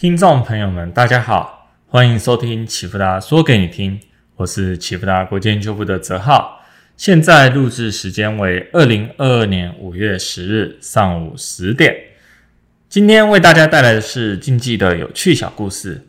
[0.00, 3.98] 听众朋友们，大家好，欢迎收听启福达说给你听，
[4.36, 6.60] 我是启福达国际研究部的泽浩。
[6.96, 11.92] 现在录制时间为二零二二年五月十日上午十点。
[12.88, 16.06] 今天为大家带来的是竞技的有趣小故事。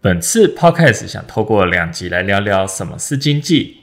[0.00, 3.81] 本次 podcast 想透过两集来聊聊什么是经济，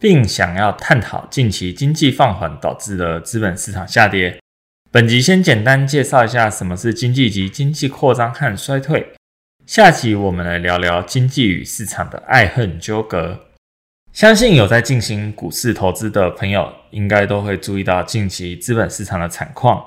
[0.00, 4.38] 并想要探讨近期经济放缓导致的资本市场下跌。
[4.90, 9.14] 本集先简单介绍一下什么是经济及经济扩张和衰退。
[9.66, 13.46] 下集我们来聊聊经济与市场的爱恨纠葛。
[14.12, 19.86] 相信有在进行股市投资的朋友，应该都会注意到近期资本市场的惨况。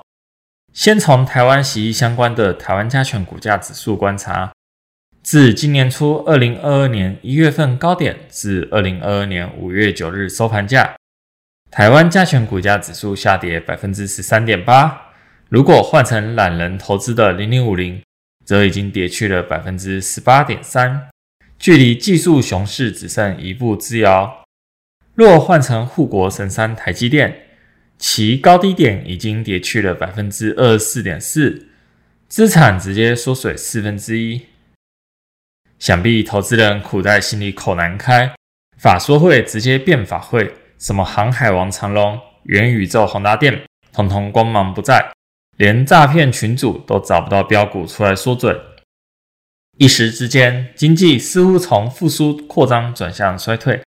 [0.72, 4.52] 先从台湾洗衣相关的台湾加权股价指数观察。
[5.22, 10.96] 自今年初二零二二年一月份高点至二零二二年五月九日收盘价，
[11.70, 15.12] 台湾加权股价指数下跌百分之十三点八。
[15.48, 18.02] 如果换成懒人投资的零零五零，
[18.44, 21.08] 则已经跌去了百分之十八点三，
[21.56, 24.44] 距离技术熊市只剩一步之遥。
[25.14, 27.46] 若换成护国神山台积电，
[27.96, 31.68] 其高低点已经跌去了百分之二十四点四，
[32.26, 34.46] 资产直接缩水四分之一。
[35.82, 38.32] 想必投资人苦在心里口难开，
[38.78, 45.12] 法说会直接变法会，什么航海王长龙、元宇宙宏达电，统统光芒不在，
[45.56, 48.56] 连诈骗群主都找不到标股出来说准。
[49.76, 53.80] 一时之间，经济似乎从复苏扩张转向衰退。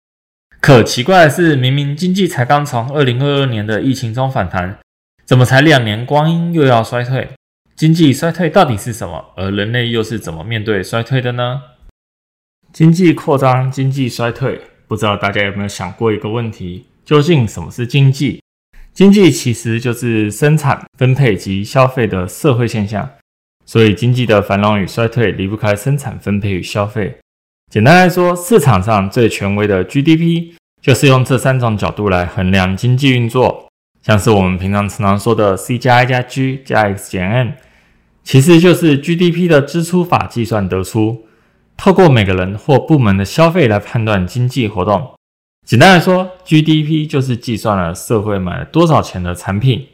[0.59, 4.80] 可奇怪的是，明明经济才刚从二零二二年的疫情中反弹，
[5.25, 7.30] 怎么才两年光阴又要衰退？
[7.75, 9.33] 经济衰退到底是什么？
[9.35, 11.61] 而人类又是怎么面对衰退的呢？
[12.73, 18.41] 经济扩张、经济衰退，不知道大家有没有想过一个问题：究竟什么是经济？
[18.91, 23.07] 经济其实就是生产、分配及消费的社会现象，
[23.63, 27.19] 所以经济的繁荣与衰退离不开生产、分配与消费。
[27.72, 33.69] 简单来说，市场上最权威的 GDP 就是用这三种角度来衡量经济运作，
[34.01, 37.50] 像是我们平常常常说的 C 加 I 加 G 加 X 减 M，
[38.23, 41.28] 其实就是 GDP 的支出法计算得出。
[41.78, 45.13] 透过每个人或部门的消费来判断经济活动。
[45.66, 49.88] 简单来说，GDP 就是计算了社会买了多少钱的产品。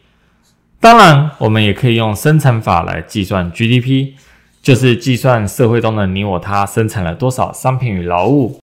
[0.79, 4.13] 当然，我们也可以用生产法来计算 GDP，
[4.61, 8.59] 就是计算社会中的你我他生产了多少商品与劳务。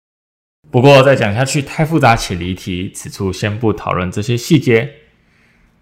[0.71, 4.91] 不过再讲下去太复杂且离题，此处先不讨论这些细节。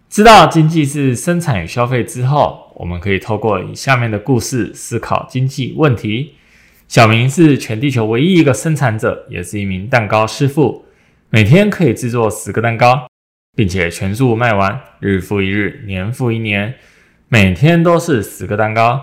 [0.09, 6.35] 知道经济是生产与消费之后，我们可以透过以下面的故事思考经济问题。
[6.91, 10.83] 小明是全地球唯一一个生产者，也是一名蛋糕师傅。
[11.29, 13.07] 每天可以制作十个蛋糕，
[13.55, 16.73] 并且全数卖完，日复一日，年复一年，
[17.29, 19.01] 每天都是十个蛋糕，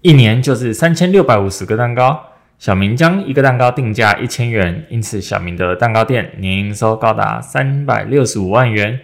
[0.00, 2.18] 一年就是三千六百五十个蛋糕。
[2.58, 8.98] 小明将一个蛋糕定价一千元，因此小明的蛋糕店年营收高达三百六十五万元。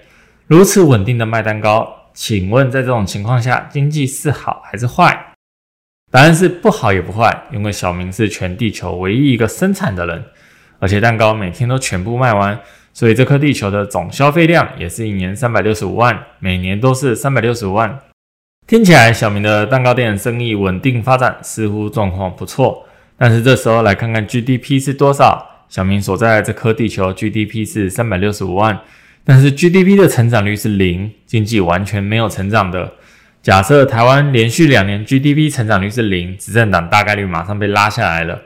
[0.46, 5.15] 如此稳定的卖蛋糕，请问在这种情况下，经济是好还是坏？
[6.12, 10.24] 答案是不好也不坏，因为小明是全地球唯一一个生产的人，
[10.78, 12.58] 而且蛋糕每天都全部卖完，
[12.92, 17.98] 所以这颗地球的总消费量也是一年三百六十五万，每年都是三百六十五万。
[18.66, 22.86] 听起来小明的蛋糕店生意稳定发展，似乎状况不错。
[23.18, 25.64] 但是这时候来看看 GDP 是多少？
[25.68, 28.80] 小明所在的这颗地球 GDP 是三百六十五万，
[29.24, 32.92] 但是 GDP 的成长率是零，经济完全没有成长的。
[33.46, 38.42] 假设台湾连续两年 GDP 成长率是零，执政党大概率马上被拉下来了。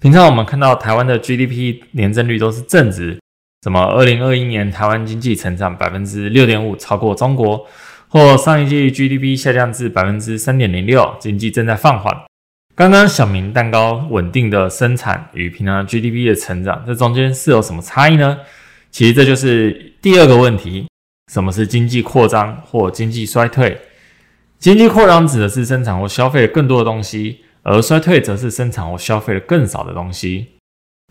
[0.00, 3.18] 平常我们看到台湾的 GDP 年增率都是正值，
[3.64, 7.66] 什么二零二一年台湾经济成长百分之六点五，超过中国，
[8.06, 12.16] 或上一季 GDP 下降至百分之三点零六，经济正在放缓。
[12.76, 18.38] 刚刚小明蛋糕稳定的生产与平常 GDP 的成长，这中间是有什么差异呢？
[18.92, 20.86] 其实这就是第二个问题：
[21.32, 23.76] 什么是经济扩张或经济衰退？
[24.58, 30.48] 经济扩张指的是生产或消费更多的东西，而衰退则是生产或消费的更少的东西。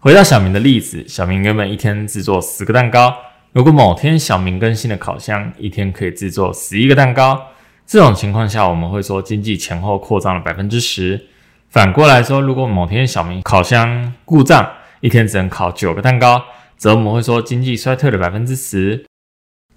[0.01, 3.15] 回到小明的例子，小明原本一天制作十个蛋糕，
[3.51, 7.39] 如果某天小明更新了烤箱，一天可以制作十一个蛋糕。
[7.85, 11.27] 这种情况下，我们会说经济前后扩张了百分之十。
[11.69, 14.67] 反过来说，如果某天小明烤箱故障，
[15.01, 16.43] 一天只能烤九个蛋糕，
[16.75, 19.05] 则我们会说经济衰退了百分之十。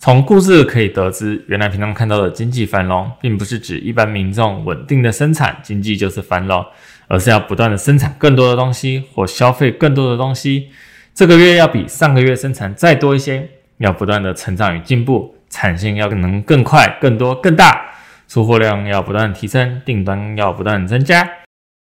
[0.06, 6.64] 从故事可以得知，原来平常看到的经济繁荣，并不是指一般民众稳定的生产经济就是繁荣，
[7.08, 10.68] 而是要不断的生产更多的东西或消费更多的东西。
[11.12, 13.48] 这个月要比上个月生产再多一些，
[13.78, 17.86] 要不断的成长与进步，产线要能更快、更多、更大，
[18.28, 21.28] 出货量要不断提升，订单要不断增加。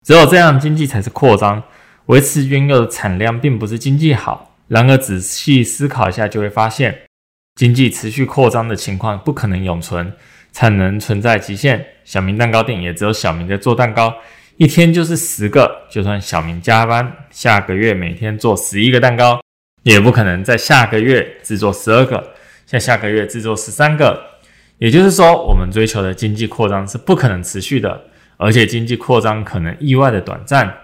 [0.07, 1.63] 只有这样，经济才是扩张。
[2.05, 4.57] 维持原有的产量并不是经济好。
[4.69, 6.99] 然而，仔细思考一下，就会发现，
[7.61, 10.11] 经济持续扩张的情况不可能永存，
[10.51, 11.85] 产能存在极限。
[12.07, 14.15] 小明蛋糕店也只有小明在做蛋糕，
[14.57, 15.83] 一天就是十个。
[15.91, 19.43] 就算小明加班，下个月每天做十一个蛋糕，
[19.83, 22.33] 也不可能在下个月制作十二个，
[22.65, 24.19] 下下个月制作十三个。
[24.79, 28.05] 也就是说，我们追求的经济扩张是不可能持续的。
[28.39, 30.75] 而且经济扩张可能意外的短暂。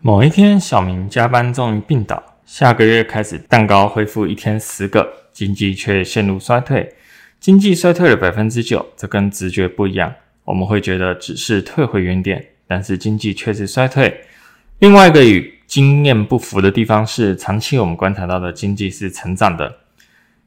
[0.00, 6.94] 某一天，小明加班终于病倒，下个月开始蛋糕恢复一天十个，经济却陷入衰退。
[7.38, 10.14] 经济衰退了百分之九，这跟直觉不一样。
[10.44, 14.20] 我们会觉得只是退回原点，但是经济却是衰退。
[14.80, 19.74] 另外一个与经验不符的地方是，长期我们观察到的经济是成长的。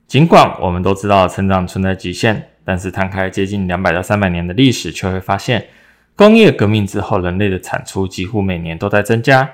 [0.07, 5.65] 尽管我们都知道成长存在极限，但是摊开接近两百到三百年的历史，却会发现。
[6.15, 9.49] 工业革命之后，人类的产出几乎每年都在增加，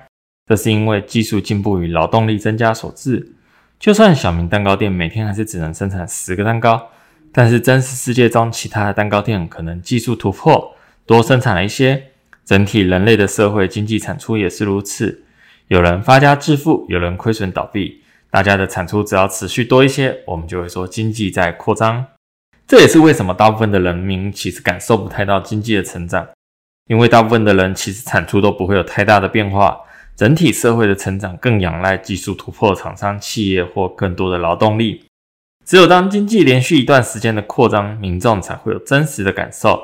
[0.48, 3.32] 这是因为技术进步与劳动力增加所致。
[3.80, 6.90] 就算小明蛋糕店每天还是只能生产十个蛋糕，
[7.32, 12.04] 但是真实世界中其他的蛋糕店可能技术突破，多生产了一些。
[12.44, 15.24] 整体人类的社会经济产出也是如此，
[15.68, 22.06] 有人发家致富，有人亏损倒闭，大家的产出只要持续多一些，我们就会说经济在扩张。
[22.68, 26.28] 这也是为什么大部分的人民其实感受不太到经济的成长。
[26.88, 29.80] 因为大部分的人其实产出都不会有太大的变化，
[30.20, 35.06] 整体社会的成长更仰赖技术突破、厂商企业或更多的劳动力。
[35.66, 39.82] 只有当经济连续一段时间的扩张，民众才会有真实的感受。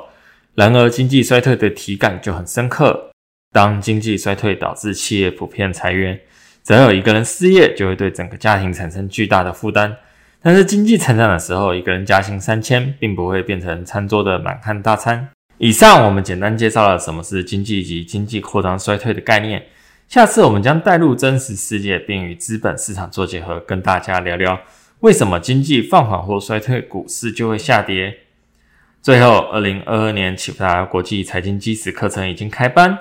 [0.54, 3.10] 然而，经济衰退的体感就很深刻。
[3.50, 6.20] 当经济衰退导致企业普遍裁员，
[6.62, 9.96] 只要有一个人失业，就会对整个家庭产生巨大的负担。
[10.42, 15.30] 但是，经济成长的时候，一个人加薪三千，并不会变成餐桌的满汉大餐。
[15.56, 19.64] 以上我们简单介绍了什么是经济及经济扩张衰退的概念。
[20.08, 24.60] 下次我们将带入真实世界，并与资本市场做结合，跟大家聊聊
[25.00, 28.18] 为什么经济放缓或衰退，股市就会下跌。
[29.02, 32.98] 最后，二零二二年启福达国际财经基石课程已经开班，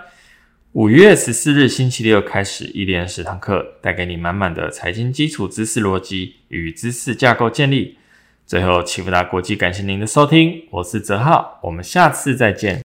[0.73, 7.97] 五月十四日星期六开始，一连十堂课，带给你满满的财经基础知识、逻辑与知识架构建立。
[8.45, 12.81] 最后，启福达国际感谢您的收听，我是泽浩，我们下次再见。